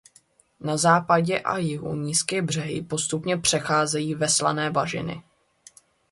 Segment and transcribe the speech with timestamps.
[0.59, 5.23] Na západě a jihu nízké břehy postupně přecházejí ve slané bažiny.